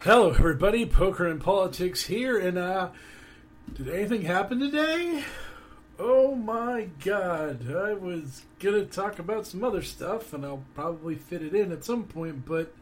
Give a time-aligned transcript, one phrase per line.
[0.00, 0.86] Hello, everybody.
[0.86, 2.90] Poker and Politics here, and uh,
[3.74, 5.24] did anything happen today?
[5.98, 11.42] Oh my god, I was gonna talk about some other stuff, and I'll probably fit
[11.42, 12.72] it in at some point, but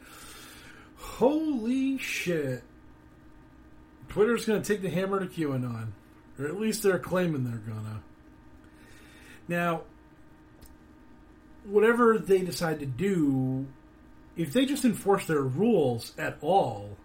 [0.97, 2.63] holy shit.
[4.11, 5.93] Twitter's gonna take the hammer to QAnon,
[6.39, 8.03] or at least they're claiming they're gonna.
[9.49, 9.83] Now,
[11.65, 13.67] whatever they decide to do,
[14.37, 16.99] if they just enforce their rules at all,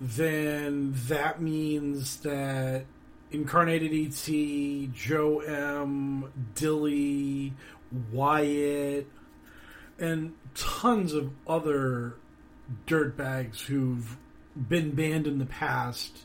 [0.00, 2.86] then that means that
[3.32, 7.52] Inevitable ET, Joe M, Dilly,
[8.10, 9.06] Wyatt,
[9.98, 12.16] and tons of other
[12.86, 14.16] dirtbags who've
[14.56, 16.24] been banned in the past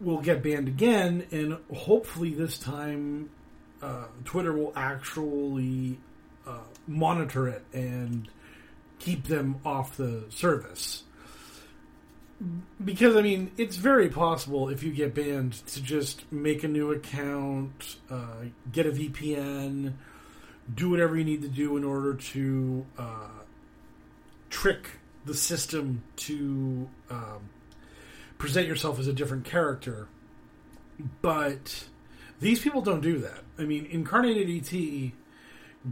[0.00, 3.30] will get banned again, and hopefully this time
[3.80, 5.98] uh, Twitter will actually
[6.46, 6.58] uh,
[6.88, 8.28] monitor it and
[8.98, 11.04] keep them off the service
[12.84, 16.92] because I mean, it's very possible if you get banned to just make a new
[16.92, 19.94] account, uh, get a VPN,
[20.72, 23.28] do whatever you need to do in order to uh,
[24.50, 24.88] trick
[25.24, 27.48] the system to um,
[28.38, 30.08] present yourself as a different character.
[31.22, 31.84] But
[32.40, 33.40] these people don't do that.
[33.58, 35.12] I mean, Inevitable ET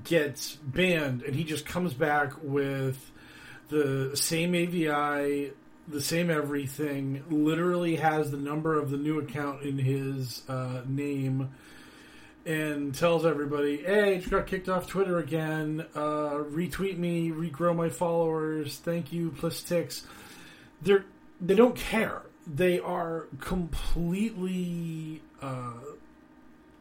[0.05, 3.11] gets banned, and he just comes back with
[3.69, 5.53] the same AVI
[5.93, 11.51] the same everything, literally has the number of the new account in his uh, name,
[12.45, 15.87] and tells everybody, hey, I just got kicked off Twitter again.
[15.95, 18.79] Uh, retweet me, regrow my followers.
[18.79, 20.05] Thank you, plus ticks.
[20.81, 21.05] They're,
[21.41, 22.23] they don't care.
[22.47, 25.75] They are completely uh,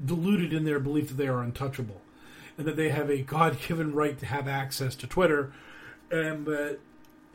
[0.04, 2.02] deluded in their belief that they are untouchable
[2.58, 5.54] and that they have a God given right to have access to Twitter
[6.10, 6.80] and that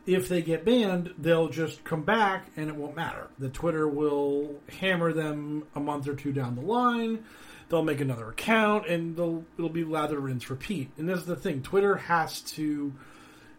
[0.07, 3.29] if they get banned, they'll just come back and it won't matter.
[3.39, 7.25] The Twitter will hammer them a month or two down the line.
[7.69, 10.91] They'll make another account and it'll be lather, rinse, repeat.
[10.97, 12.93] And this is the thing: Twitter has to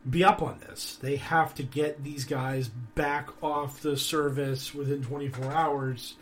[0.10, 0.98] be up on this.
[1.02, 6.16] They have to get these guys back off the service within 24 hours.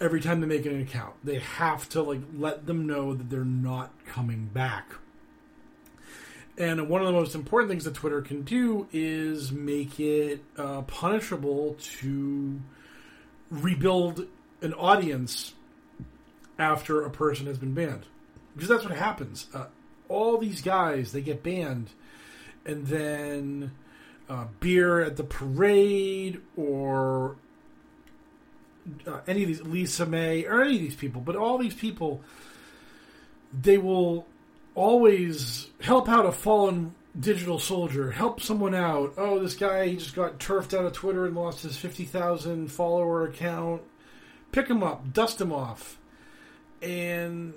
[0.00, 3.44] Every time they make an account, they have to like let them know that they're
[3.44, 4.92] not coming back
[6.58, 10.82] and one of the most important things that Twitter can do is make it uh,
[10.82, 12.60] punishable to
[13.48, 14.26] rebuild
[14.60, 15.54] an audience
[16.58, 18.04] after a person has been banned.
[18.54, 19.46] Because that's what happens.
[19.54, 19.66] Uh,
[20.08, 21.90] all these guys, they get banned,
[22.66, 23.70] and then
[24.28, 27.36] uh, beer at the parade or
[29.06, 32.20] uh, any of these, Lisa May, or any of these people, but all these people,
[33.52, 34.26] they will
[34.78, 39.14] always help out a fallen digital soldier, help someone out.
[39.16, 43.24] Oh, this guy he just got turfed out of Twitter and lost his 50,000 follower
[43.24, 43.82] account.
[44.52, 45.98] Pick him up, dust him off.
[46.80, 47.54] And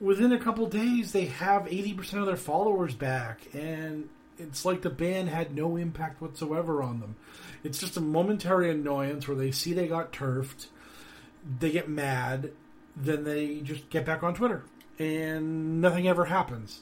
[0.00, 3.40] within a couple days, they have 80% of their followers back.
[3.54, 7.16] And it's like the ban had no impact whatsoever on them.
[7.62, 10.66] It's just a momentary annoyance where they see they got turfed,
[11.60, 12.50] they get mad,
[12.96, 14.64] then they just get back on Twitter
[15.00, 16.80] and nothing ever happens.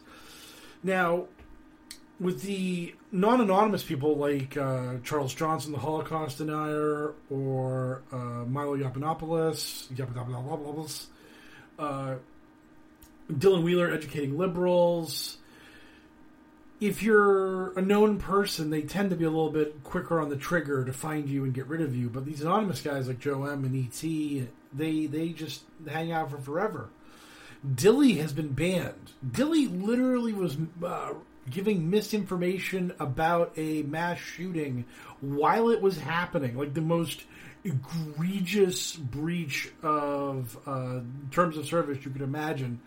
[0.83, 1.27] Now,
[2.21, 9.89] with the non-anonymous people like uh, Charles Johnson, the Holocaust denier, or uh, Milo Yiannopoulos,
[11.79, 12.17] uh,
[13.33, 15.39] Dylan Wheeler educating liberals.
[16.81, 20.37] If you're a known person, they tend to be a little bit quicker on the
[20.37, 22.09] trigger to find you and get rid of you.
[22.09, 26.39] But these anonymous guys like Joe M and ET, they they just hang out for
[26.39, 26.89] forever.
[27.75, 29.13] Dilly has been banned.
[29.33, 31.15] Dilly literally was uh,
[31.51, 34.85] giving misinformation about a mass shooting
[35.21, 37.25] while it was happening, like the most
[37.65, 41.01] egregious breach of uh,
[41.31, 42.81] terms of service you could imagine.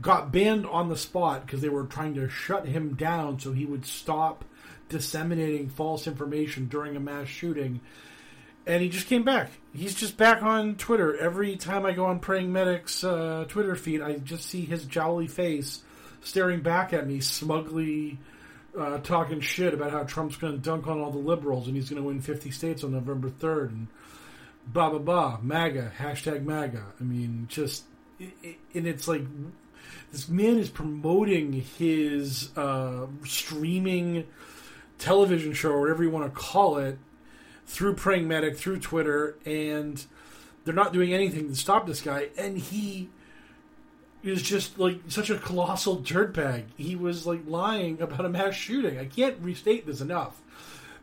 [0.00, 3.64] Got banned on the spot because they were trying to shut him down so he
[3.64, 4.44] would stop
[4.88, 7.80] disseminating false information during a mass shooting.
[8.66, 9.50] And he just came back.
[9.74, 11.16] He's just back on Twitter.
[11.18, 15.26] Every time I go on Praying Medic's uh, Twitter feed, I just see his jolly
[15.26, 15.82] face
[16.22, 18.18] staring back at me, smugly
[18.78, 21.90] uh, talking shit about how Trump's going to dunk on all the liberals and he's
[21.90, 23.88] going to win 50 states on November 3rd and
[24.66, 25.38] blah, blah, blah.
[25.42, 26.84] MAGA, hashtag MAGA.
[26.98, 27.84] I mean, just,
[28.18, 29.22] and it's like,
[30.12, 34.26] this man is promoting his uh, streaming
[34.98, 36.98] television show, or whatever you want to call it,
[37.66, 40.04] through Praying Medic, through Twitter, and
[40.64, 42.28] they're not doing anything to stop this guy.
[42.36, 43.08] And he
[44.22, 46.64] is just like such a colossal dirtbag.
[46.76, 48.98] He was like lying about a mass shooting.
[48.98, 50.40] I can't restate this enough.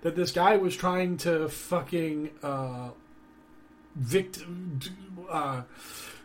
[0.01, 2.89] That this guy was trying to fucking uh,
[3.95, 4.79] victim,
[5.29, 5.61] uh,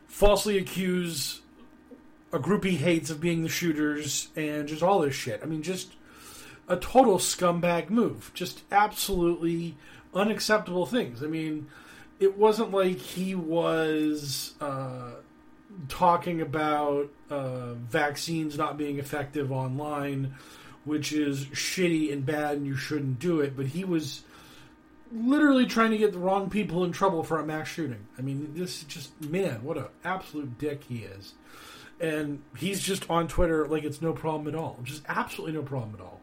[0.08, 1.42] falsely accuse
[2.32, 5.40] a group he hates of being the shooters and just all this shit.
[5.42, 5.92] I mean, just
[6.68, 8.30] a total scumbag move.
[8.34, 9.76] Just absolutely
[10.16, 11.22] unacceptable things.
[11.22, 11.68] I mean,
[12.18, 14.54] it wasn't like he was.
[14.60, 15.10] Uh,
[15.88, 20.34] talking about uh, vaccines not being effective online,
[20.84, 23.56] which is shitty and bad, and you shouldn't do it.
[23.56, 24.22] But he was
[25.12, 28.06] literally trying to get the wrong people in trouble for a mass shooting.
[28.18, 31.34] I mean, this is just man, what an absolute dick he is.
[31.98, 34.78] And he's just on Twitter like it's no problem at all.
[34.82, 36.20] Just absolutely no problem at all.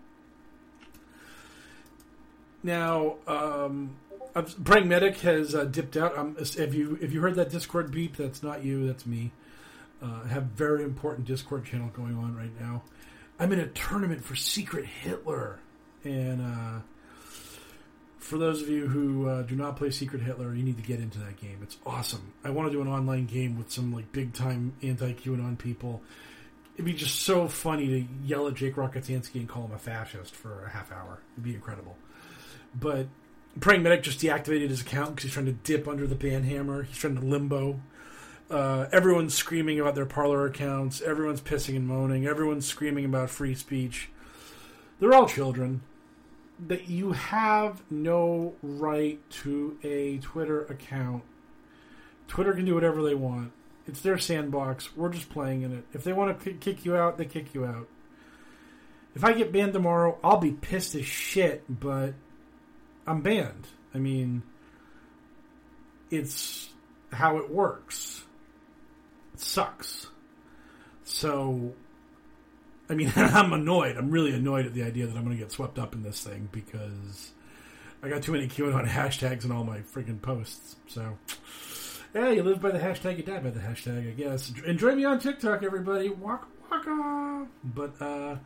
[2.64, 3.96] Now, um,
[4.36, 6.18] Medic has uh, dipped out.
[6.18, 8.88] Um, if you if you heard that Discord beep, that's not you.
[8.88, 9.32] That's me.
[10.02, 12.84] Uh, have very important Discord channel going on right now.
[13.40, 15.60] I'm in a tournament for Secret Hitler,
[16.04, 16.80] and uh,
[18.18, 21.00] for those of you who uh, do not play Secret Hitler, you need to get
[21.00, 21.60] into that game.
[21.62, 22.34] It's awesome.
[22.44, 26.02] I want to do an online game with some like big time anti QAnon people.
[26.76, 30.34] It'd be just so funny to yell at Jake Rockatansky and call him a fascist
[30.34, 31.20] for a half hour.
[31.34, 31.98] It'd be incredible.
[32.76, 33.08] But
[33.60, 36.84] Praying Medic just deactivated his account because he's trying to dip under the ban hammer.
[36.84, 37.80] He's trying to limbo
[38.54, 41.02] uh, everyone's screaming about their Parler accounts.
[41.02, 42.28] Everyone's pissing and moaning.
[42.28, 44.10] Everyone's screaming about free speech.
[45.00, 45.82] They're all children.
[46.68, 51.24] That you have no right to a Twitter account.
[52.28, 53.52] Twitter can do whatever they want.
[53.88, 54.96] It's their sandbox.
[54.96, 55.86] We're just playing in it.
[55.94, 57.88] If they want to kick you out, they kick you out.
[59.16, 62.14] If I get banned tomorrow, I'll be pissed as shit, but
[63.06, 63.68] I'm banned.
[63.94, 64.44] I mean,
[66.10, 66.70] it's
[67.12, 68.24] how it works
[69.34, 70.08] It sucks.
[71.04, 71.74] So,
[72.90, 73.98] I mean, I'm annoyed.
[73.98, 76.24] I'm really annoyed at the idea that I'm going to get swept up in this
[76.24, 77.32] thing because
[78.02, 80.76] I got too many QAnon hashtags in all my freaking posts.
[80.88, 81.18] So,
[82.16, 84.52] yeah, you live by the hashtag, you die by the hashtag, I guess.
[84.66, 86.10] Enjoy me on TikTok, everybody.
[86.10, 87.48] Waka waka.
[87.64, 88.38] But, uh,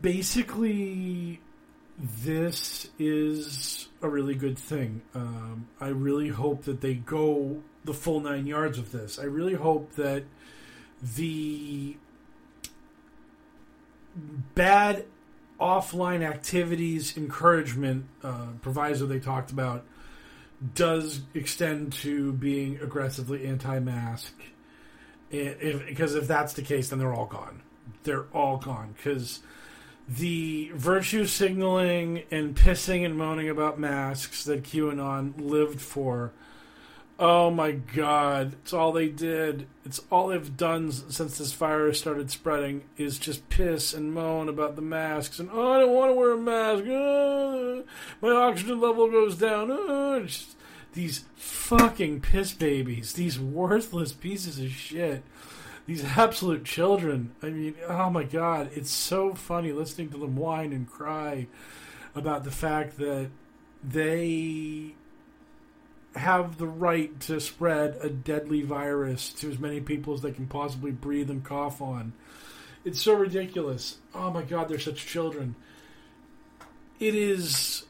[0.00, 1.40] basically,
[2.02, 5.02] this is a really good thing.
[5.14, 9.18] Um, I really hope that they go the full nine yards of this.
[9.20, 10.24] I really hope that
[11.16, 11.96] the
[14.54, 15.04] bad
[15.60, 19.84] offline activities encouragement uh, proviso they talked about
[20.74, 24.34] does extend to being aggressively anti-mask.
[25.30, 27.62] If, because if that's the case, then they're all gone.
[28.02, 29.40] They're all gone because
[30.18, 36.32] the virtue signaling and pissing and moaning about masks that QAnon lived for
[37.18, 39.68] Oh my god, it's all they did.
[39.84, 44.74] It's all they've done since this virus started spreading is just piss and moan about
[44.74, 46.84] the masks and oh, I don't want to wear a mask.
[46.88, 47.84] Oh,
[48.20, 49.70] my oxygen level goes down.
[49.70, 50.26] Oh,
[50.94, 55.22] these fucking piss babies, these worthless pieces of shit,
[55.86, 57.34] these absolute children.
[57.42, 61.46] I mean, oh my god, it's so funny listening to them whine and cry
[62.14, 63.30] about the fact that
[63.82, 64.94] they
[66.14, 70.46] have the right to spread a deadly virus to as many people as they can
[70.46, 72.12] possibly breathe and cough on.
[72.84, 73.98] It's so ridiculous.
[74.14, 75.54] Oh my god, they're such children.
[77.00, 77.84] It is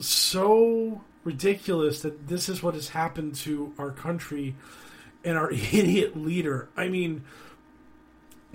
[0.00, 4.56] so ridiculous that this is what has happened to our country
[5.24, 6.68] and our idiot leader.
[6.76, 7.24] I mean,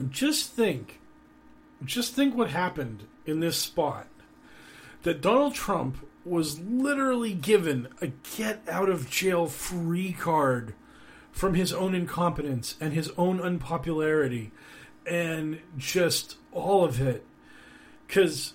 [0.10, 1.00] just think,
[1.84, 4.08] just think what happened in this spot.
[5.04, 10.74] That Donald Trump was literally given a get out of jail free card
[11.32, 14.52] from his own incompetence and his own unpopularity
[15.06, 17.26] and just all of it.
[18.08, 18.54] Because,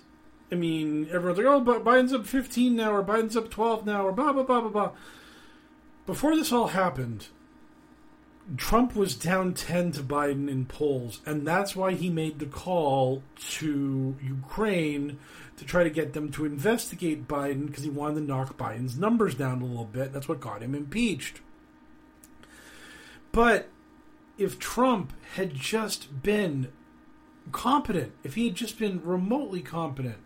[0.51, 4.11] I mean, everyone's like, oh, Biden's up 15 now, or Biden's up 12 now, or
[4.11, 4.91] blah, blah, blah, blah, blah.
[6.05, 7.27] Before this all happened,
[8.57, 13.23] Trump was down 10 to Biden in polls, and that's why he made the call
[13.49, 15.19] to Ukraine
[15.57, 19.35] to try to get them to investigate Biden because he wanted to knock Biden's numbers
[19.35, 20.11] down a little bit.
[20.11, 21.39] That's what got him impeached.
[23.31, 23.69] But
[24.37, 26.69] if Trump had just been
[27.51, 30.17] competent, if he had just been remotely competent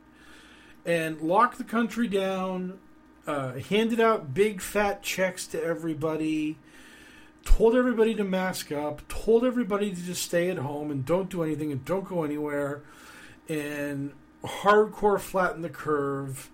[0.86, 2.80] and locked the country down,
[3.28, 6.58] uh, handed out big fat checks to everybody,
[7.46, 11.44] told everybody to mask up, told everybody to just stay at home and don't do
[11.44, 12.82] anything and don't go anywhere,
[13.48, 14.12] and
[14.44, 16.50] hardcore flatten the curve.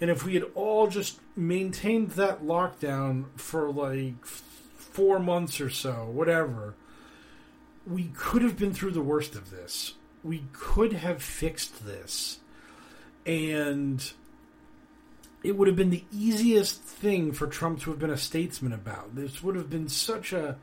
[0.00, 6.10] And if we had all just maintained that lockdown for like four months or so,
[6.12, 6.74] whatever,
[7.86, 9.94] we could have been through the worst of this.
[10.22, 12.40] We could have fixed this.
[13.24, 14.12] And
[15.46, 19.14] it would have been the easiest thing for Trump to have been a statesman about.
[19.14, 20.56] This would have been such a,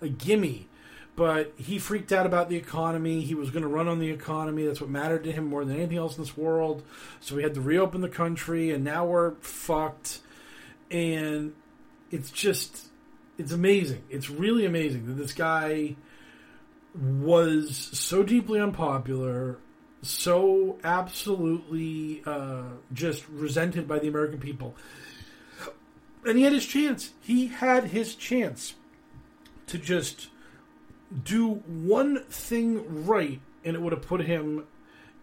[0.00, 0.66] a gimme.
[1.14, 3.20] But he freaked out about the economy.
[3.20, 4.64] He was going to run on the economy.
[4.64, 6.82] That's what mattered to him more than anything else in this world.
[7.20, 10.20] So we had to reopen the country, and now we're fucked.
[10.90, 11.52] And
[12.10, 12.86] it's just,
[13.36, 14.04] it's amazing.
[14.08, 15.96] It's really amazing that this guy
[16.94, 19.58] was so deeply unpopular,
[20.02, 24.74] so absolutely uh, just resented by the American people.
[26.24, 27.12] And he had his chance.
[27.20, 28.74] He had his chance
[29.66, 30.28] to just
[31.24, 34.66] do one thing right, and it would have put him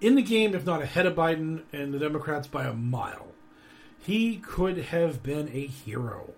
[0.01, 3.27] in the game, if not ahead of Biden and the Democrats by a mile.
[3.99, 6.33] He could have been a hero.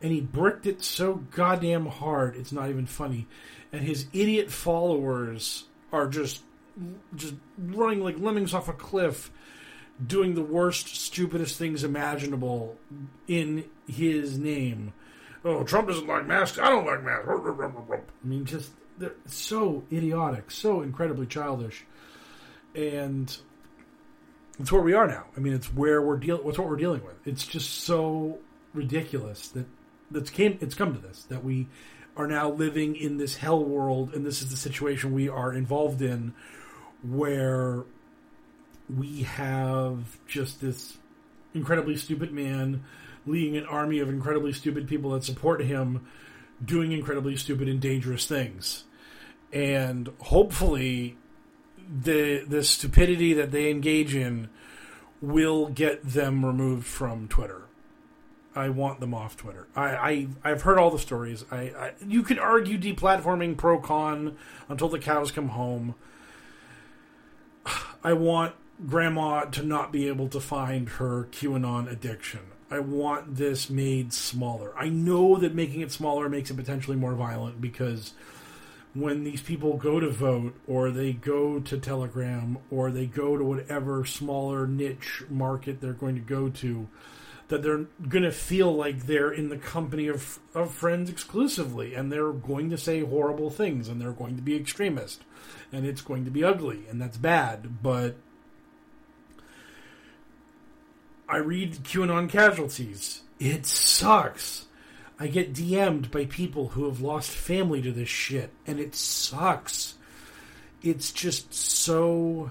[0.00, 3.26] And he bricked it so goddamn hard, it's not even funny.
[3.72, 6.42] And his idiot followers are just
[7.14, 9.30] just running like lemmings off a cliff,
[10.04, 12.76] doing the worst, stupidest things imaginable
[13.28, 14.92] in his name.
[15.44, 16.58] Oh, Trump doesn't like masks.
[16.58, 17.28] I don't like masks.
[17.28, 21.84] I mean, just they're so idiotic, so incredibly childish,
[22.74, 23.36] and
[24.58, 25.24] it's where we are now.
[25.36, 26.44] I mean, it's where we're dealing.
[26.44, 27.16] What's what we're dealing with?
[27.26, 28.38] It's just so
[28.72, 29.66] ridiculous that
[30.10, 30.58] that's came.
[30.60, 31.68] It's come to this that we
[32.16, 36.02] are now living in this hell world, and this is the situation we are involved
[36.02, 36.34] in,
[37.02, 37.84] where
[38.94, 40.98] we have just this
[41.54, 42.84] incredibly stupid man
[43.26, 46.06] leading an army of incredibly stupid people that support him
[46.64, 48.84] doing incredibly stupid and dangerous things.
[49.52, 51.16] And hopefully
[51.88, 54.48] the the stupidity that they engage in
[55.20, 57.62] will get them removed from Twitter.
[58.54, 59.66] I want them off Twitter.
[59.74, 61.44] I, I I've heard all the stories.
[61.50, 64.36] I, I you could argue deplatforming pro con
[64.68, 65.94] until the cows come home.
[68.04, 68.54] I want
[68.86, 72.40] grandma to not be able to find her QAnon addiction.
[72.68, 74.72] I want this made smaller.
[74.76, 78.14] I know that making it smaller makes it potentially more violent because
[78.94, 83.44] when these people go to Voat or they go to Telegram or they go to
[83.44, 86.88] whatever smaller niche market they're going to go to,
[87.48, 92.10] that they're going to feel like they're in the company of, of friends exclusively and
[92.10, 95.22] they're going to say horrible things and they're going to be extremist
[95.72, 97.82] and it's going to be ugly and that's bad.
[97.82, 98.16] But
[101.28, 103.22] I read QAnon casualties.
[103.40, 104.66] It sucks.
[105.18, 109.94] I get DM'd by people who have lost family to this shit, and it sucks.
[110.82, 112.50] It's just so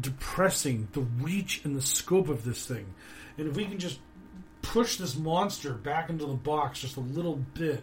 [0.00, 2.94] depressing, the reach and the scope of this thing.
[3.36, 4.00] And if we can just
[4.62, 7.82] push this monster back into the box just a little bit,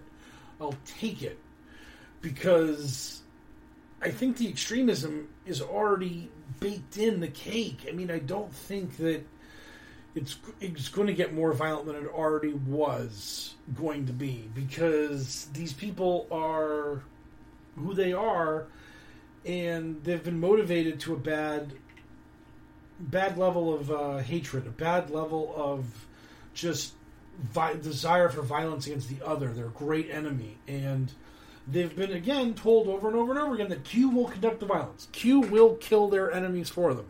[0.60, 1.40] I'll take it.
[2.22, 3.22] Because
[4.06, 7.88] I think the extremism is already baked in the cake.
[7.90, 9.24] I mean, I don't think that
[10.14, 15.48] it's it's going to get more violent than it already was going to be because
[15.54, 17.02] these people are
[17.76, 18.68] who they are
[19.44, 21.74] and they've been motivated to a bad
[23.00, 26.08] bad level of uh, hatred a bad level of
[26.54, 26.94] just
[27.40, 31.12] vi- desire for violence against the other their great enemy and
[31.68, 34.68] They've been again told over and over and over again that Q will conduct the
[34.68, 35.08] violence.
[35.12, 37.08] Q will kill their enemies for them.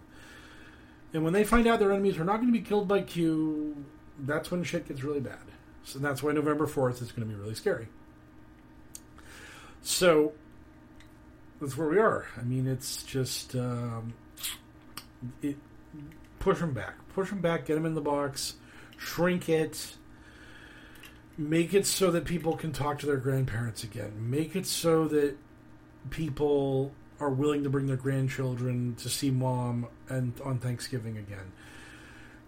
[1.13, 3.85] And when they find out their enemies are not going to be killed by Q,
[4.19, 5.39] that's when shit gets really bad.
[5.83, 7.87] So that's why November 4th is going to be really scary.
[9.81, 10.33] So
[11.61, 12.25] that's where we are.
[12.37, 14.13] I mean, it's just um,
[15.41, 15.57] it,
[16.39, 18.55] push them back, push them back, get them in the box,
[18.97, 19.95] shrink it,
[21.37, 25.35] make it so that people can talk to their grandparents again, make it so that
[26.09, 31.51] people are willing to bring their grandchildren to see mom and on Thanksgiving again.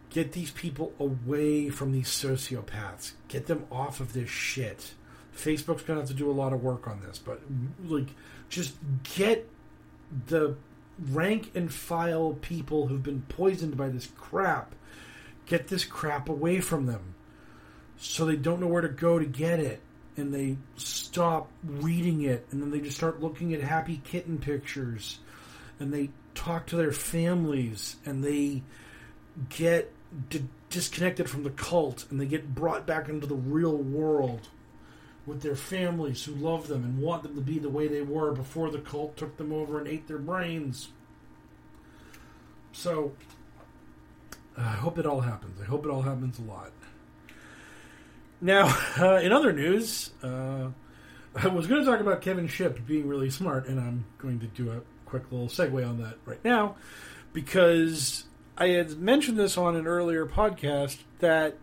[0.10, 3.12] Get these people away from these sociopaths.
[3.28, 4.94] Get them off of this shit.
[5.36, 7.42] Facebook's gonna have to do a lot of work on this, but
[7.86, 8.08] like,
[8.50, 8.76] just
[9.16, 9.48] get
[10.28, 10.56] the
[11.12, 14.74] rank and file people who've been poisoned by this crap.
[15.46, 17.16] Get this crap away from them,
[17.98, 19.82] so they don't know where to go to get it,
[20.16, 25.20] and they stop reading it, and then they just start looking at happy kitten pictures,
[25.80, 28.64] and they talk to their families, and they
[29.50, 29.92] get
[30.30, 34.48] d- disconnected from the cult, and they get brought back into the real world
[35.26, 38.32] with their families who love them and want them to be the way they were
[38.32, 40.90] before the cult took them over and ate their brains.
[42.72, 43.12] So,
[44.58, 45.60] I hope it all happens.
[45.62, 46.72] I hope it all happens a lot.
[48.42, 50.70] Now, uh, in other news, uh,
[51.36, 54.48] I was going to talk about Kevin Shipp being really smart, and I'm going to
[54.48, 56.76] do a quick little segue on that right now
[57.34, 58.26] because
[58.58, 61.58] I had mentioned this on an earlier podcast that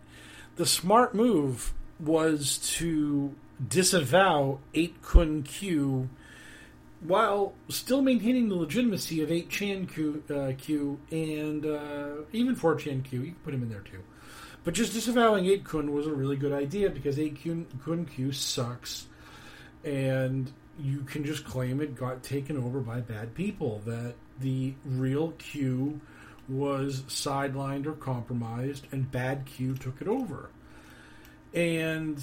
[0.57, 3.35] the smart move was to
[3.67, 6.09] disavow 8 Kun Q
[7.01, 12.77] while still maintaining the legitimacy of 8 Chan Q, uh, Q and uh, even 4
[12.77, 13.21] Chan Q.
[13.21, 14.03] You can put him in there too.
[14.65, 18.33] But just disavowing 8 Kun was a really good idea because 8 Kun, Kun Q
[18.33, 19.07] sucks.
[19.85, 25.33] And you can just claim it got taken over by bad people, that the real
[25.33, 26.01] Q
[26.49, 30.51] was sidelined or compromised, and bad Q took it over.
[31.53, 32.17] And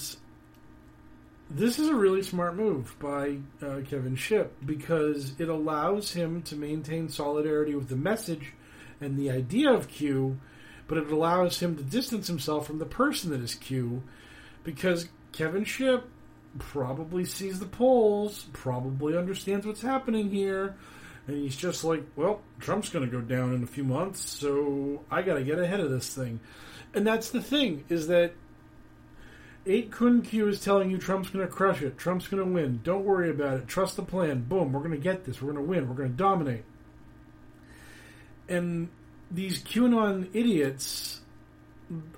[1.49, 6.55] this is a really smart move by uh, Kevin Shipp because it allows him to
[6.55, 8.53] maintain solidarity with the message
[8.99, 10.39] and the idea of Q,
[10.91, 14.03] but it allows him to distance himself from the person that is Q
[14.65, 16.03] because Kevin Shipp
[16.59, 20.75] probably sees the polls, probably understands what's happening here,
[21.27, 25.01] and he's just like, well, Trump's going to go down in a few months, so
[25.09, 26.41] I got to get ahead of this thing.
[26.93, 28.33] And that's the thing, is that
[29.65, 31.97] 8 Kun Q is telling you Trump's going to crush it.
[31.97, 32.81] Trump's going to win.
[32.83, 33.67] Don't worry about it.
[33.69, 34.41] Trust the plan.
[34.41, 35.41] Boom, we're going to get this.
[35.41, 35.87] We're going to win.
[35.87, 36.65] We're going to dominate.
[38.49, 38.89] And
[39.33, 41.21] these QAnon idiots,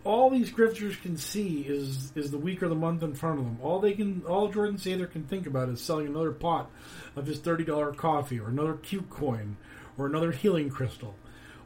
[0.03, 3.45] all these grifters can see is is the week or the month in front of
[3.45, 3.57] them.
[3.61, 6.69] All they can, all Jordan Sather can think about is selling another pot
[7.15, 9.57] of his thirty dollar coffee, or another Q coin,
[9.97, 11.15] or another healing crystal.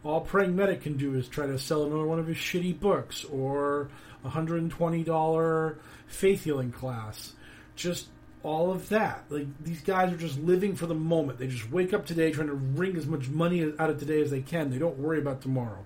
[0.04, 3.26] All Praying Medic can do is try to sell another one of his shitty books,
[3.26, 3.90] or
[4.24, 7.34] a hundred and twenty dollar faith healing class.
[7.76, 8.08] Just
[8.48, 9.26] all of that.
[9.30, 11.38] Like these guys are just living for the moment.
[11.38, 14.32] They just wake up today trying to wring as much money out of today as
[14.32, 14.72] they can.
[14.72, 15.84] They don't worry about tomorrow.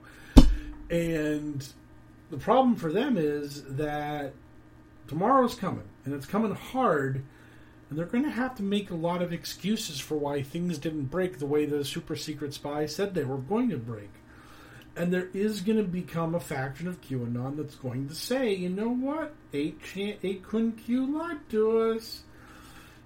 [0.91, 1.67] And
[2.29, 4.33] the problem for them is that
[5.07, 7.23] tomorrow's coming, and it's coming hard,
[7.89, 11.05] and they're going to have to make a lot of excuses for why things didn't
[11.05, 14.11] break the way the super secret spy said they were going to break.
[14.95, 18.69] And there is going to become a faction of QAnon that's going to say, you
[18.69, 19.33] know what?
[19.51, 22.23] 8, Chan- 8 Kun Q lied to us.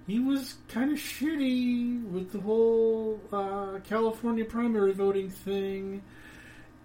[0.08, 6.04] He was kind of shitty with the whole uh, California primary voting thing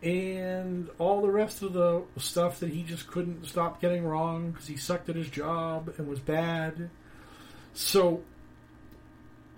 [0.03, 4.67] and all the rest of the stuff that he just couldn't stop getting wrong because
[4.67, 6.89] he sucked at his job and was bad.
[7.75, 8.23] So,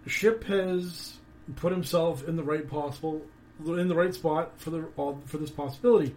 [0.07, 1.18] Shipp has
[1.57, 3.22] put himself in the right possible
[3.64, 6.16] in the right spot for the all for this possibility.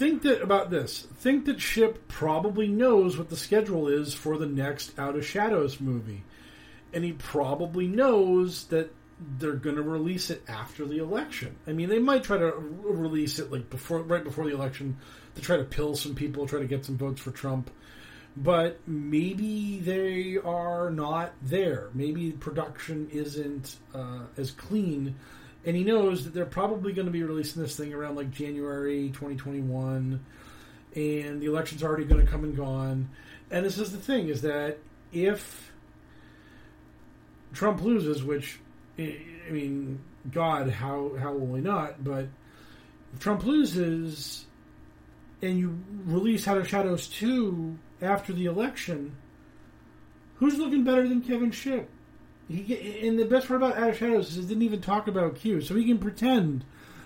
[0.00, 1.06] Think that about this.
[1.16, 5.78] Think that Shipp probably knows what the schedule is for the next Out of Shadows
[5.78, 6.24] movie.
[6.94, 8.94] And he probably knows that
[9.36, 11.54] they're going to release it after the election.
[11.66, 14.96] I mean, they might try to release it like before right before the election
[15.34, 17.70] to try to pill some people, try to get some votes for Trump.
[18.34, 21.90] But maybe they are not there.
[21.92, 25.16] Maybe production isn't uh, as clean
[25.64, 29.08] and he knows that they're probably going to be releasing this thing around like January
[29.08, 30.24] 2021,
[30.94, 33.10] and the election's already going to come and gone.
[33.50, 34.78] And this is the thing: is that
[35.12, 35.72] if
[37.52, 38.58] Trump loses, which
[38.98, 42.02] I mean, God, how how will he not?
[42.02, 42.28] But
[43.12, 44.46] if Trump loses,
[45.42, 49.14] and you release Out of Shadows two after the election,
[50.36, 51.88] who's looking better than Kevin Shipp?
[52.50, 55.36] He and the best part about Out of Shadows is it didn't even talk about
[55.36, 56.64] Q, so he can pretend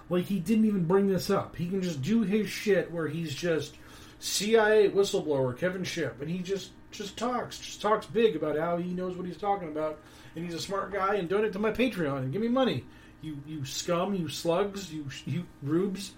[0.08, 1.56] like he didn't even bring this up.
[1.56, 3.74] He can just do his shit where he's just
[4.20, 8.90] CIA whistleblower Kevin Shipp, and he just just talks, just talks big about how he
[8.90, 9.98] knows what he's talking about,
[10.34, 11.16] and he's a smart guy.
[11.16, 12.84] And donate to my Patreon and give me money,
[13.20, 16.12] you you scum, you slugs, you you rubes,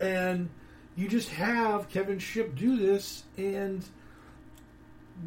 [0.00, 0.48] and
[0.96, 3.84] you just have Kevin Shipp do this and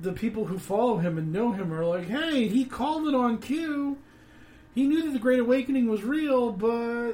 [0.02, 3.38] the people who follow him and know him are like, hey, he called it on
[3.38, 3.98] cue.
[4.74, 7.14] He knew that the Great Awakening was real, but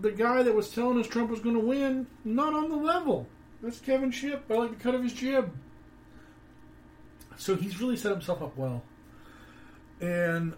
[0.00, 3.26] the guy that was telling us Trump was going to win, not on the level.
[3.62, 4.44] That's Kevin Shipp.
[4.50, 5.52] I like the cut of his jib.
[7.36, 8.82] So he's really set himself up well.
[10.00, 10.54] And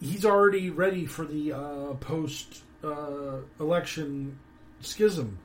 [0.00, 4.38] he's already ready for the uh, post uh, election
[4.80, 5.38] schism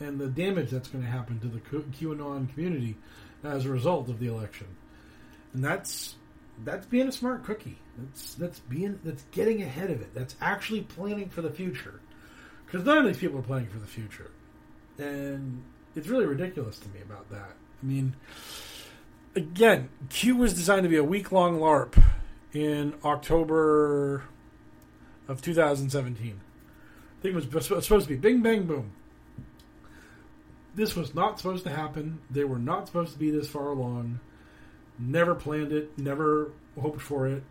[0.00, 2.96] and the damage that's going to happen to the QAnon community
[3.42, 4.66] as a result of the election
[5.52, 6.16] and that's
[6.64, 7.78] that's being a smart cookie.
[7.96, 10.14] That's that's being that's getting ahead of it.
[10.14, 12.00] That's actually planning for the future.
[12.66, 14.30] Because none of these people are planning for the future,
[14.98, 15.62] and
[15.96, 17.52] it's really ridiculous to me about that.
[17.82, 18.14] I mean,
[19.34, 22.00] again, Q was designed to be a week long LARP
[22.52, 24.24] in October
[25.28, 26.40] of 2017.
[27.18, 28.92] I think it was supposed to be Bing Bang Boom.
[30.74, 32.20] This was not supposed to happen.
[32.30, 34.20] They were not supposed to be this far along.
[34.98, 37.42] Never planned it, never hoped for it.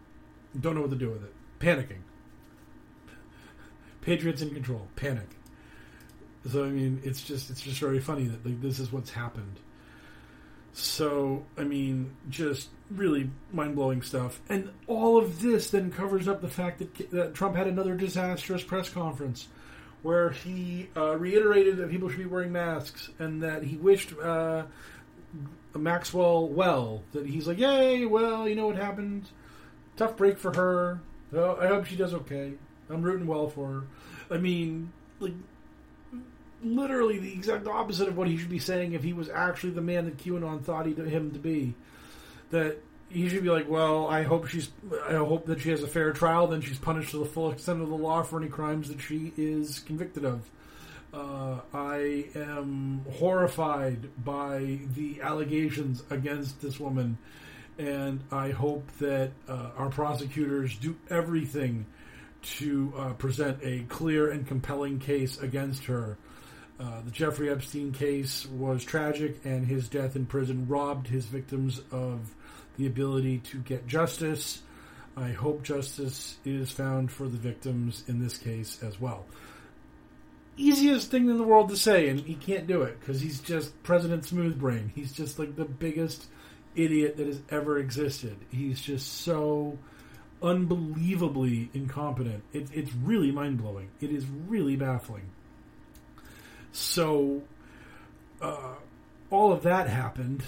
[0.59, 1.33] Don't know what to do with it.
[1.59, 2.01] Panicking.
[4.01, 4.87] Patriots in control.
[4.95, 5.27] Panic.
[6.51, 9.59] So I mean, it's just it's just very funny that like this is what's happened.
[10.73, 16.41] So I mean, just really mind blowing stuff, and all of this then covers up
[16.41, 19.47] the fact that, that Trump had another disastrous press conference
[20.03, 24.63] where he uh, reiterated that people should be wearing masks and that he wished uh,
[25.75, 27.03] Maxwell well.
[27.13, 29.27] That he's like, yay, well, you know what happened?
[29.95, 30.99] Tough break for her.
[31.33, 32.53] Oh, I hope she does okay.
[32.89, 33.83] I'm rooting well for her.
[34.29, 35.33] I mean, like,
[36.63, 39.81] literally the exact opposite of what he should be saying if he was actually the
[39.81, 41.75] man that QAnon thought he, him to be.
[42.51, 42.77] That
[43.09, 44.69] he should be like, well, I hope she's,
[45.07, 46.47] I hope that she has a fair trial.
[46.47, 49.33] Then she's punished to the full extent of the law for any crimes that she
[49.37, 50.49] is convicted of.
[51.13, 57.17] Uh, I am horrified by the allegations against this woman,
[57.77, 61.85] and I hope that uh, our prosecutors do everything
[62.57, 66.17] to uh, present a clear and compelling case against her.
[66.79, 71.81] Uh, the Jeffrey Epstein case was tragic, and his death in prison robbed his victims
[71.91, 72.35] of
[72.77, 74.61] the ability to get justice.
[75.15, 79.25] I hope justice is found for the victims in this case as well
[80.57, 83.81] easiest thing in the world to say, and he can't do it because he's just
[83.83, 84.91] President Smoothbrain.
[84.93, 86.25] He's just like the biggest
[86.75, 88.37] idiot that has ever existed.
[88.51, 89.77] He's just so
[90.41, 92.43] unbelievably incompetent.
[92.53, 93.89] It, it's really mind blowing.
[93.99, 95.29] It is really baffling.
[96.71, 97.43] So,
[98.41, 98.75] uh,
[99.29, 100.43] all of that happened,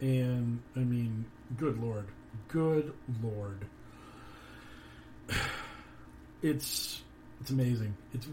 [0.00, 2.06] and I mean, good lord,
[2.48, 2.92] good
[3.22, 3.66] lord,
[6.42, 7.02] it's
[7.40, 7.96] it's amazing.
[8.12, 8.26] It's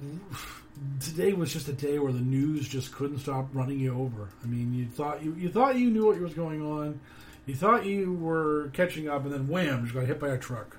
[1.00, 4.30] today was just a day where the news just couldn't stop running you over.
[4.43, 7.00] I mean, you thought you, you thought you knew what was going on,
[7.46, 10.78] you thought you were catching up, and then wham, just got hit by a truck.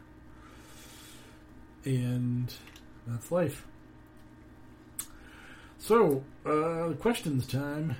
[1.84, 2.52] And
[3.06, 3.66] that's life.
[5.78, 7.96] So, uh, questions time.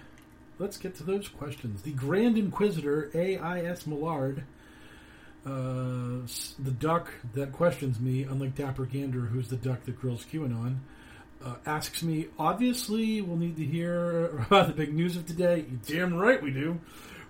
[0.59, 1.83] let's get to those questions.
[1.83, 3.87] The Grand Inquisitor A.I.S.
[3.87, 4.45] Millard,
[5.49, 6.27] uh,
[6.59, 10.79] the duck that questions me, unlike Dapper Gander, who's the duck that grills QAnon,
[11.45, 15.65] uh, asks me, obviously, we'll need to hear about the big news of today.
[15.69, 16.81] You're damn right we do.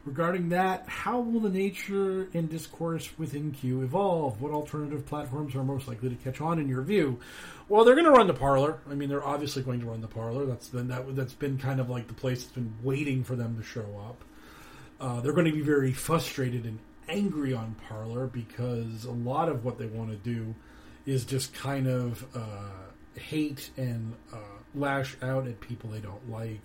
[0.04, 4.40] Regarding that, how will the nature and discourse within Q evolve?
[4.40, 7.20] What alternative platforms are most likely to catch on in your view?
[7.68, 8.78] Well, they're going to run the Parler.
[8.90, 10.46] I mean, they're obviously going to run the Parler.
[10.46, 13.58] That's been that, that's been kind of like the place that's been waiting for them
[13.58, 14.24] to show up.
[15.00, 16.78] Uh, they're going to be very frustrated and
[17.08, 20.54] angry on Parler because a lot of what they want to do
[21.06, 24.36] is just kind of uh, hate and uh,
[24.74, 26.62] lash out at people they don't like.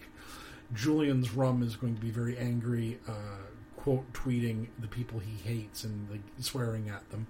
[0.74, 3.38] Julian's Rum is going to be very angry, uh,
[3.78, 7.28] quote tweeting the people he hates and like swearing at them.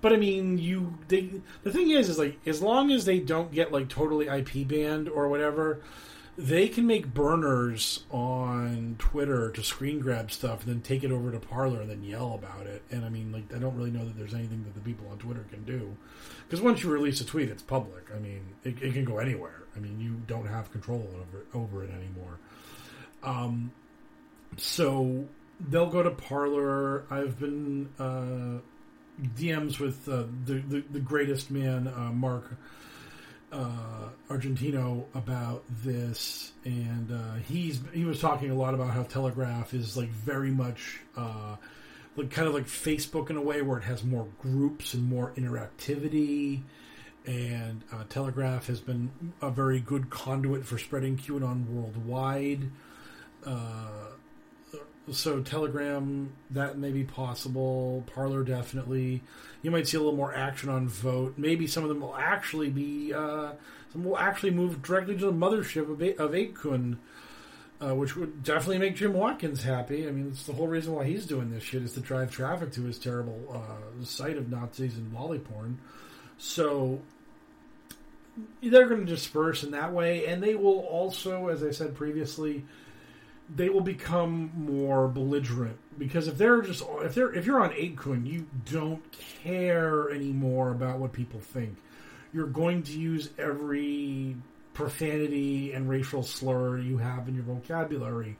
[0.00, 1.30] But I mean, you they
[1.62, 5.08] the thing is, is like as long as they don't get like totally IP banned
[5.08, 5.80] or whatever,
[6.40, 11.30] they can make burners on Twitter to screen grab stuff and then take it over
[11.30, 12.82] to Parler and then yell about it.
[12.90, 15.18] And I mean, like, I don't really know that there's anything that the people on
[15.18, 15.94] Twitter can do.
[16.48, 18.06] Because once you release a tweet, it's public.
[18.14, 19.64] I mean, it, it can go anywhere.
[19.76, 22.38] I mean, you don't have control over, over it anymore.
[23.22, 23.72] Um,
[24.56, 25.26] so
[25.68, 27.04] they'll go to Parler.
[27.10, 28.62] I've been uh,
[29.36, 32.56] DMs with uh, the, the the greatest man, uh, Marc
[33.52, 39.74] uh, Argentino about this, and uh, he's he was talking a lot about how Telegraph
[39.74, 41.56] is like very much uh,
[42.16, 45.32] like kind of like Facebook in a way where it has more groups and more
[45.36, 46.62] interactivity.
[47.26, 49.10] And uh, Telegraph has been
[49.42, 52.70] a very good conduit for spreading QAnon worldwide.
[53.44, 54.10] Uh,
[55.12, 58.04] so Telegram that may be possible.
[58.14, 59.22] Parler definitely.
[59.62, 61.34] You might see a little more action on Voat.
[61.36, 63.12] Maybe some of them will actually be.
[63.12, 63.52] Uh,
[63.92, 66.96] some will actually move directly to the mothership of, A- of 8kun,
[67.80, 70.06] uh, which would definitely make Jim Watkins happy.
[70.06, 72.72] I mean, it's the whole reason why he's doing this shit is to drive traffic
[72.72, 75.78] to his terrible uh, site of Nazis and lolly porn.
[76.38, 77.00] So
[78.62, 82.64] they're going to disperse in that way, and they will also, as I said previously,
[83.54, 88.26] they will become more belligerent because if they're just if they're if you're on 8kun,
[88.26, 89.02] you don't
[89.42, 91.76] care anymore about what people think.
[92.32, 94.36] You're going to use every
[94.72, 98.36] profanity and racial slur you have in your vocabulary.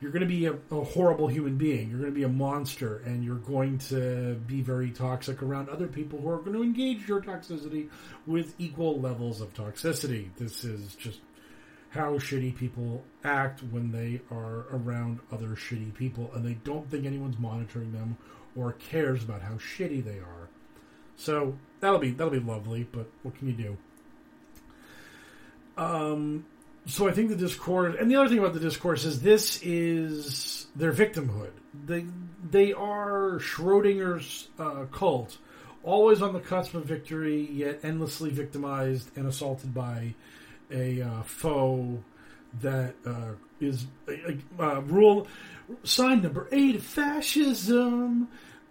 [0.00, 1.88] You're going to be a, a horrible human being.
[1.88, 5.86] You're going to be a monster, and you're going to be very toxic around other
[5.86, 7.88] people who are going to engage your toxicity
[8.26, 10.30] with equal levels of toxicity.
[10.36, 11.20] This is just
[11.92, 17.04] how shitty people act when they are around other shitty people and they don't think
[17.04, 18.16] anyone's monitoring them
[18.56, 20.48] or cares about how shitty they are.
[21.16, 23.76] So that'll be that'll be lovely, but what can you do?
[25.76, 26.46] Um
[26.86, 30.68] so I think the discourse and the other thing about the discourse is this is
[30.74, 31.52] their victimhood.
[31.84, 32.06] They
[32.50, 35.36] they are Schrodinger's uh, cult,
[35.82, 40.14] always on the cusp of victory, yet endlessly victimized and assaulted by
[40.72, 42.02] a uh, foe
[42.60, 43.86] that uh, is
[44.58, 45.26] uh, rule
[45.84, 48.28] sign number eight fascism.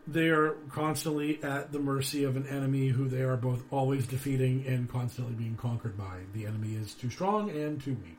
[0.08, 4.66] They are constantly at the mercy of an enemy who they are both always defeating
[4.68, 6.18] and constantly being conquered by.
[6.34, 8.18] The enemy is too strong and too weak.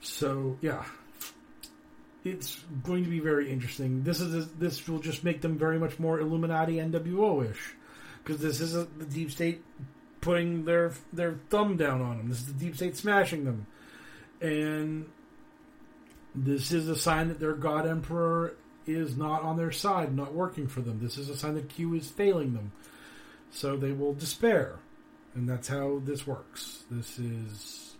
[0.00, 0.84] So yeah,
[2.24, 4.02] it's going to be very interesting.
[4.02, 7.74] This is this will just make them very much more Illuminati NWO ish
[8.22, 9.62] because this is a, the deep state
[10.20, 12.28] putting their their thumb down on them.
[12.28, 13.66] This is the deep state smashing them,
[14.40, 15.06] and
[16.34, 18.54] this is a sign that their god emperor
[18.86, 21.00] is not on their side, not working for them.
[21.00, 22.72] This is a sign that Q is failing them,
[23.50, 24.76] so they will despair,
[25.34, 26.84] and that's how this works.
[26.90, 27.96] This is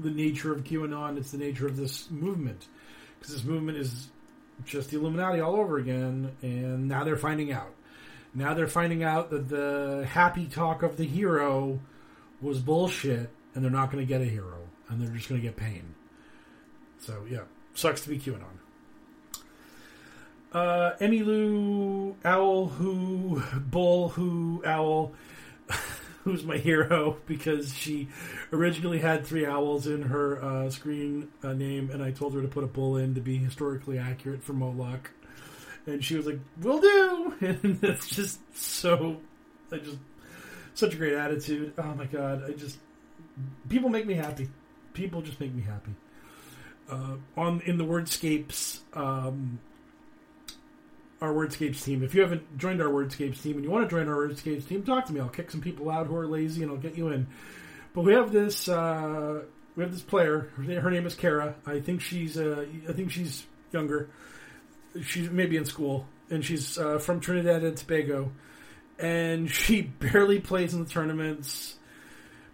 [0.00, 1.18] the nature of QAnon.
[1.18, 2.66] It's the nature of this movement
[3.18, 4.08] because this movement is
[4.64, 7.74] just the Illuminati all over again, and now they're finding out.
[8.34, 11.80] Now they're finding out that the happy talk of the hero
[12.40, 15.46] was bullshit, and they're not going to get a hero, and they're just going to
[15.46, 15.94] get pain.
[16.98, 17.42] So yeah,
[17.74, 18.42] sucks to be QAnon.
[20.52, 25.12] Uh, Emmylou Owl, who Bull, who Owl,
[26.24, 28.08] who's my hero because she
[28.52, 32.48] originally had three owls in her uh, screen uh, name, and I told her to
[32.48, 35.10] put a bull in to be historically accurate for Moloch
[35.86, 39.18] and she was like, "Will do," and that's just so.
[39.72, 39.98] I just
[40.74, 41.72] such a great attitude.
[41.78, 42.44] Oh my god!
[42.48, 42.78] I just
[43.68, 44.48] people make me happy.
[44.92, 45.92] People just make me happy.
[46.90, 49.58] Uh, on in the Wordscapes, um,
[51.20, 52.02] our Wordscapes team.
[52.02, 54.82] If you haven't joined our Wordscapes team and you want to join our Wordscapes team,
[54.82, 55.20] talk to me.
[55.20, 57.26] I'll kick some people out who are lazy and I'll get you in.
[57.94, 59.42] But we have this uh,
[59.76, 60.50] we have this player.
[60.56, 61.54] Her, name is Kara.
[61.66, 64.10] I think she's uh, I think she's younger.
[65.02, 68.32] She's maybe in school, and she's uh, from Trinidad and Tobago,
[68.98, 71.76] and she barely plays in the tournaments.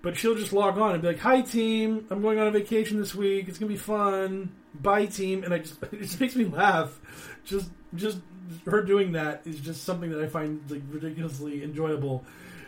[0.03, 2.98] But she'll just log on and be like, "Hi team, I'm going on a vacation
[2.98, 3.48] this week.
[3.48, 4.53] It's gonna be fun.
[4.74, 6.98] Bye team." And I just it just makes me laugh.
[7.44, 8.18] Just just
[8.64, 12.24] her doing that is just something that I find like ridiculously enjoyable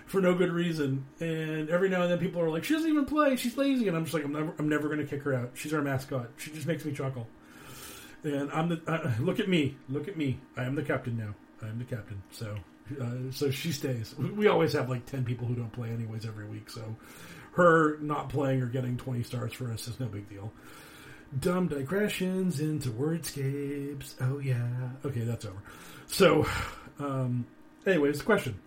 [0.07, 1.07] for no good reason.
[1.21, 3.37] And every now and then people are like, "She doesn't even play.
[3.37, 5.53] She's lazy." And I'm just like, "I'm never I'm never gonna kick her out.
[5.55, 6.29] She's our mascot.
[6.37, 7.27] She just makes me chuckle."
[8.25, 10.39] And I'm the uh, look at me, look at me.
[10.57, 11.35] I am the captain now.
[11.63, 12.23] I am the captain.
[12.31, 12.57] So
[13.01, 14.15] uh, so she stays.
[14.19, 16.71] We always have like ten people who don't play anyways every week.
[16.71, 16.97] So
[17.53, 20.53] her not playing or getting twenty stars for us is no big deal.
[21.39, 24.15] Dumb digressions into wordscapes.
[24.21, 24.91] Oh yeah.
[25.05, 25.63] Okay, that's over.
[26.07, 26.47] So,
[26.99, 27.47] um,
[27.87, 28.59] anyways, question.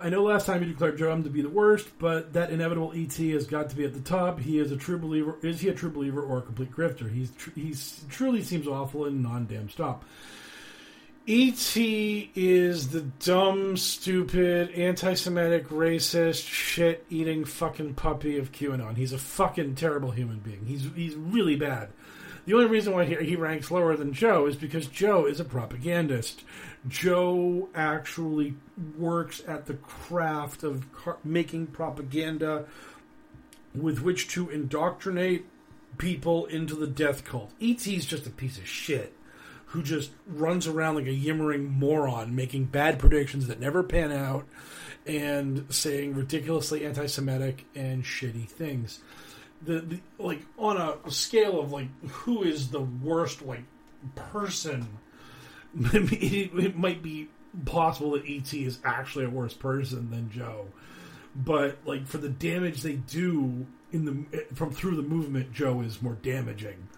[0.00, 2.92] I know last time you declared Joe M to be the worst, but that Inevitable
[2.94, 4.38] ET has got to be at the top.
[4.38, 5.36] He is a true believer.
[5.42, 7.12] Is he a true believer or a complete grifter?
[7.12, 10.04] He's tr- he's truly seems awful and non damn stop.
[11.30, 12.30] E.T.
[12.34, 18.96] is the dumb, stupid, anti Semitic, racist, shit eating fucking puppy of QAnon.
[18.96, 20.64] He's a fucking terrible human being.
[20.64, 21.90] He's, he's really bad.
[22.48, 25.44] The only reason why he, he ranks lower than Joe is because Joe is a
[25.44, 26.44] propagandist.
[26.88, 28.54] Joe actually
[28.96, 32.64] works at the craft of car- making propaganda
[33.74, 35.44] with which to indoctrinate
[35.98, 37.52] people into the death cult.
[37.60, 39.12] E.T.'s just a piece of shit
[39.66, 44.46] who just runs around like a yimmering moron, making bad predictions that never pan out,
[45.04, 49.00] and saying ridiculously anti-Semitic and shitty things.
[49.62, 53.64] The, the like on a scale of like who is the worst like
[54.14, 54.86] person,
[55.74, 57.28] it, it might be
[57.64, 60.66] possible that ET is actually a worse person than Joe,
[61.34, 66.00] but like for the damage they do in the from through the movement, Joe is
[66.02, 66.88] more damaging.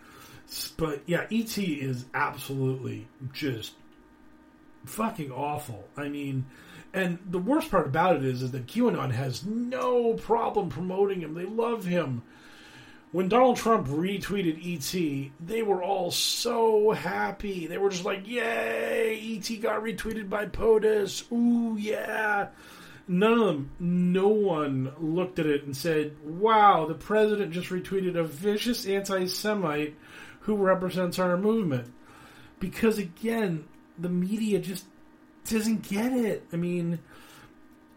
[0.77, 3.75] But yeah, ET is absolutely just
[4.85, 5.85] fucking awful.
[5.97, 6.47] I mean,
[6.93, 11.35] and the worst part about it is, is that QAnon has no problem promoting him.
[11.35, 12.23] They love him.
[13.13, 17.67] When Donald Trump retweeted ET, they were all so happy.
[17.67, 19.19] They were just like, "Yay!
[19.37, 21.31] ET got retweeted by POTUS.
[21.33, 22.49] Ooh, yeah!"
[23.09, 28.17] None of them, no one looked at it and said, "Wow, the president just retweeted
[28.17, 29.97] a vicious anti-Semite."
[30.41, 31.93] who represents our movement.
[32.59, 33.65] Because again,
[33.99, 34.85] the media just
[35.49, 36.47] doesn't get it.
[36.53, 36.99] I mean,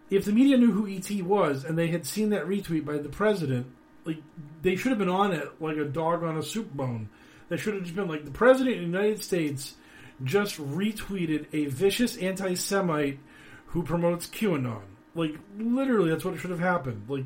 [0.10, 3.10] if the media knew who ET was and they had seen that retweet by the
[3.10, 3.67] president,
[4.05, 4.21] like
[4.61, 7.09] they should have been on it like a dog on a soup bone.
[7.49, 9.75] They should have just been like the president of the United States
[10.23, 13.19] just retweeted a vicious anti-Semite
[13.67, 14.83] who promotes QAnon.
[15.15, 17.03] Like literally, that's what should have happened.
[17.07, 17.25] Like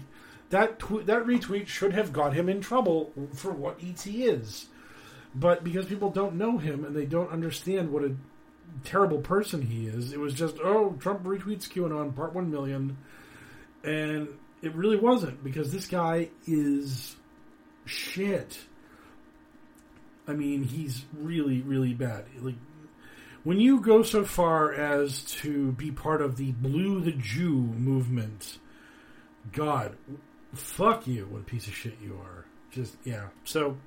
[0.50, 4.68] that tw- that retweet should have got him in trouble for what ET is.
[5.36, 8.16] But because people don't know him and they don't understand what a
[8.84, 12.98] terrible person he is, it was just, oh, Trump retweets QAnon, part one million.
[13.84, 14.30] And
[14.62, 17.16] it really wasn't because this guy is
[17.86, 18.60] shit.
[20.28, 22.26] I mean, he's really, really bad.
[22.40, 22.56] Like,
[23.44, 28.58] when you go so far as to be part of the Blue the Jew movement,
[29.54, 29.96] God,
[30.54, 32.46] fuck you, what a piece of shit you are.
[32.72, 33.28] Just, yeah.
[33.46, 33.78] So,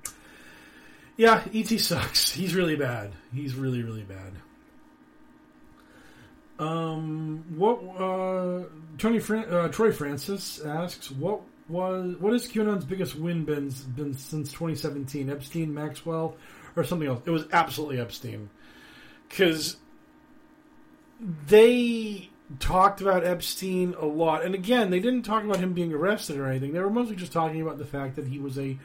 [1.17, 2.33] yeah, ET sucks.
[2.35, 3.13] He's really bad.
[3.35, 4.33] He's really, really bad.
[6.61, 7.79] Um, what?
[7.99, 8.65] Uh,
[8.99, 14.13] Tony Fran- uh, Troy Francis asks, what was what is QAnon's biggest win been been
[14.15, 15.31] since 2017?
[15.31, 16.37] Epstein, Maxwell,
[16.77, 17.23] or something else?
[17.25, 18.51] It was absolutely Epstein,
[19.29, 19.79] because
[21.47, 26.37] they talked about Epstein a lot, and again, they didn't talk about him being arrested
[26.37, 26.73] or anything.
[26.75, 28.77] They were mostly just talking about the fact that he was a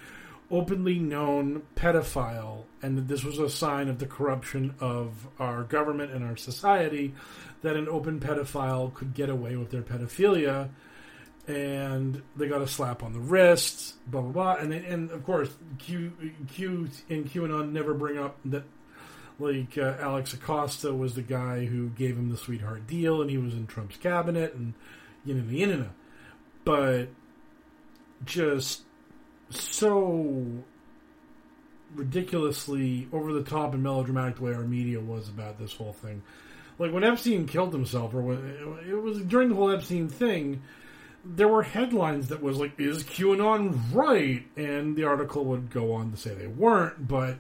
[0.52, 6.12] openly known pedophile, and that this was a sign of the corruption of our government
[6.12, 7.14] and our society,
[7.62, 10.70] that an open pedophile could get away with their pedophilia,
[11.48, 15.24] and they got a slap on the wrist, blah blah blah, and they, and of
[15.24, 16.12] course Q
[16.48, 18.64] Q and QAnon never bring up that.
[19.38, 23.38] Like uh, Alex Acosta was the guy who gave him the sweetheart deal, and he
[23.38, 24.76] was in Trump's cabinet, and
[25.26, 25.90] you know, you know,
[26.64, 27.10] but
[28.24, 28.84] just
[29.50, 30.46] so
[31.96, 36.22] ridiculously over the top and melodramatic the way our media was about this whole thing.
[36.78, 40.62] Like when Epstein killed himself, or when it was during the whole Epstein thing,
[41.24, 46.12] there were headlines that was like, "Is QAnon right?" And the article would go on
[46.12, 47.38] to say they weren't, but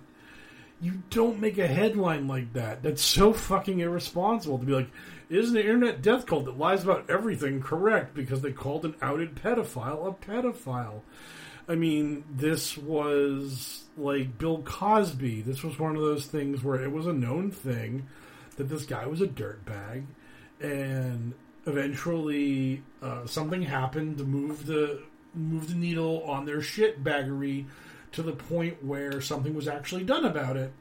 [0.81, 2.81] you don't make a headline like that.
[2.81, 4.89] That's so fucking irresponsible to be like,
[5.29, 9.35] "Is the internet death cult that lies about everything correct because they called an outed
[9.35, 11.01] pedophile a pedophile?"
[11.67, 15.41] I mean, this was like Bill Cosby.
[15.41, 18.07] This was one of those things where it was a known thing
[18.57, 20.05] that this guy was a dirtbag,
[20.61, 21.33] and
[21.65, 25.01] eventually uh, something happened to move the
[25.33, 27.65] move the needle on their shit baggery
[28.11, 30.71] to the point where something was actually done about it.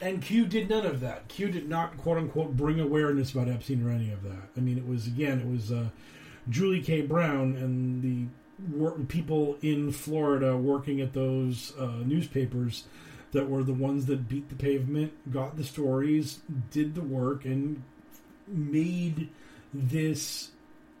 [0.00, 1.28] And Q did none of that.
[1.28, 4.48] Q did not quote unquote bring awareness about Epstein or any of that.
[4.56, 5.88] I mean, it was again, it was uh,
[6.48, 7.02] Julie K.
[7.02, 8.26] Brown and the
[8.70, 12.84] wor- people in Florida working at those uh, newspapers
[13.32, 16.40] that were the ones that beat the pavement, got the stories,
[16.70, 17.82] did the work, and
[18.46, 19.28] made
[19.72, 20.50] this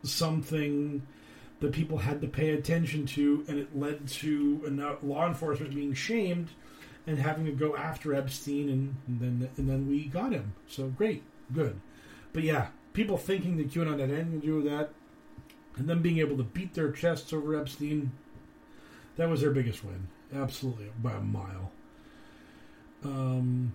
[0.02, 1.06] something
[1.60, 6.50] that people had to pay attention to, and it led to law enforcement being shamed
[7.06, 10.52] and having to go after Epstein, and, and then and then we got him.
[10.68, 11.80] So great, good.
[12.32, 14.90] But yeah, people thinking that QAnon had anything to do with that,
[15.78, 18.12] and them being able to beat their chests over Epstein,
[19.16, 21.72] that was their biggest win, absolutely by a mile.
[23.04, 23.72] Um,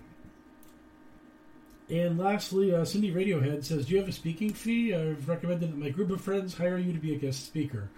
[1.89, 4.93] and lastly, uh, Cindy Radiohead says, "Do you have a speaking fee?
[4.93, 7.89] I've recommended that my group of friends hire you to be a guest speaker.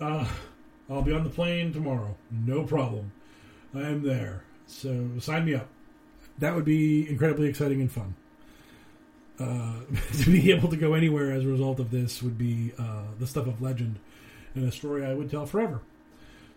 [0.00, 0.26] Uh,
[0.88, 2.16] I'll be on the plane tomorrow.
[2.30, 3.12] No problem.
[3.74, 4.44] I am there.
[4.66, 5.68] So sign me up.
[6.38, 8.14] That would be incredibly exciting and fun.
[9.40, 9.74] Uh,
[10.18, 13.26] to be able to go anywhere as a result of this would be uh, the
[13.26, 13.98] stuff of legend
[14.54, 15.80] and a story I would tell forever.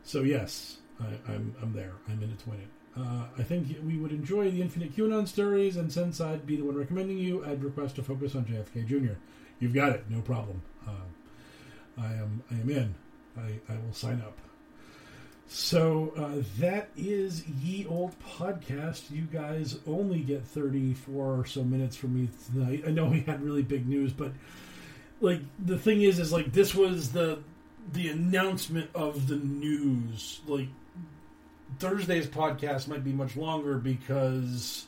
[0.03, 1.93] So yes, I, am I'm, I'm there.
[2.07, 2.67] I'm in it to win it.
[2.97, 6.63] Uh, I think we would enjoy the Infinite QAnon stories, and since I'd be the
[6.63, 9.13] one recommending you, I'd request to focus on JFK Jr.
[9.59, 10.61] You've got it, no problem.
[10.86, 12.95] Uh, I am I am in.
[13.38, 14.38] I, I will sign up.
[15.54, 19.12] So uh, that is Ye Old Podcast.
[19.12, 22.84] You guys only get 34 or so minutes from me tonight.
[22.88, 24.32] I know we had really big news, but
[25.20, 27.39] like the thing is, is like this was the
[27.91, 30.39] the announcement of the news.
[30.47, 30.70] Like
[31.80, 34.86] Thursday's podcast might be much longer because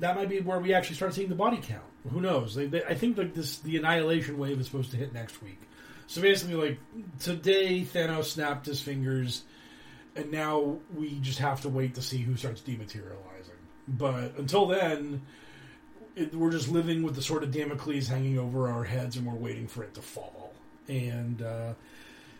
[0.00, 1.82] that might be where we actually start seeing the body count.
[2.12, 2.54] Who knows?
[2.54, 5.60] They, they, I think like this, the annihilation wave is supposed to hit next week.
[6.10, 6.78] So basically, like
[7.20, 9.44] today, Thanos snapped his fingers,
[10.16, 13.60] and now we just have to wait to see who starts dematerializing.
[13.86, 15.22] But until then,
[16.16, 19.38] it, we're just living with the sort of Damocles hanging over our heads, and we're
[19.38, 20.52] waiting for it to fall.
[20.88, 21.74] And uh,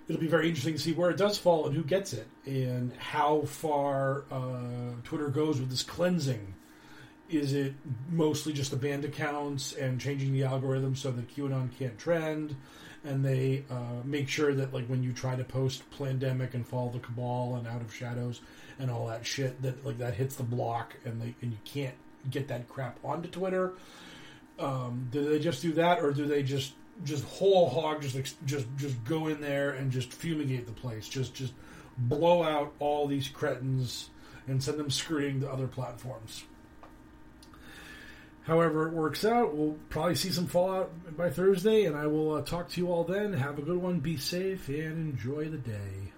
[0.08, 2.92] it'll be very interesting to see where it does fall and who gets it and
[2.96, 6.54] how far uh, Twitter goes with this cleansing.
[7.28, 7.74] Is it
[8.10, 12.56] mostly just the banned accounts and changing the algorithm so that QAnon can't trend?
[13.02, 16.88] And they uh, make sure that, like, when you try to post Plandemic and Fall
[16.88, 18.42] of the Cabal and out of shadows
[18.78, 21.94] and all that shit, that like that hits the block and they and you can't
[22.28, 23.72] get that crap onto Twitter.
[24.58, 26.74] Um, do they just do that, or do they just
[27.04, 31.34] just whole hog, just just just go in there and just fumigate the place, just
[31.34, 31.54] just
[31.96, 34.10] blow out all these cretins
[34.46, 36.44] and send them screaming to other platforms.
[38.50, 39.54] However, it works out.
[39.54, 43.04] We'll probably see some fallout by Thursday, and I will uh, talk to you all
[43.04, 43.32] then.
[43.32, 46.10] Have a good one, be safe, and enjoy the day.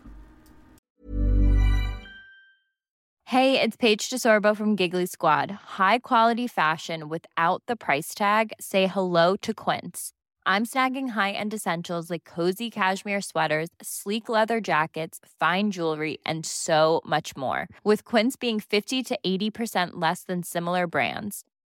[3.26, 5.51] Hey, it's Paige DeSorbo from Giggly Squad.
[5.51, 8.55] High quality fashion without the price tag?
[8.59, 10.14] Say hello to Quince.
[10.47, 16.47] I'm snagging high end essentials like cozy cashmere sweaters, sleek leather jackets, fine jewelry, and
[16.47, 17.68] so much more.
[17.85, 21.45] With Quince being 50 to 80% less than similar brands.